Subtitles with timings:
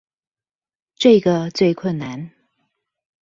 [0.95, 2.31] 這個最困難